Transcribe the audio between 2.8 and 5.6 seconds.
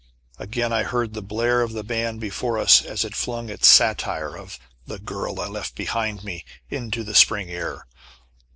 as it flung its satire of "The Girl I